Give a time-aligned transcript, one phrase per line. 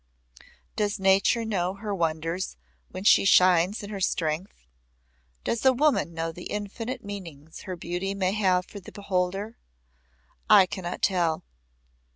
[0.75, 2.57] Does Nature know her wonders
[2.89, 4.65] when she shines in her strength?
[5.43, 9.57] Does a woman know the infinite meanings her beauty may have for the beholder?
[10.49, 11.43] I cannot tell.